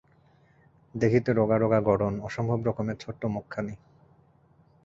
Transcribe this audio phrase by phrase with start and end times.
[0.95, 3.75] দেখিতে রোগা রোগা গড়ন, অসম্ভব রকমের ছোট্ট মুখখানি।